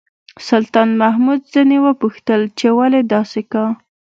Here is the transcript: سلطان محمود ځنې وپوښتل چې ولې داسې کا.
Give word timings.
سلطان 0.47 0.89
محمود 1.01 1.41
ځنې 1.53 1.77
وپوښتل 1.85 2.41
چې 2.57 2.67
ولې 2.77 3.01
داسې 3.13 3.41
کا. 3.51 3.65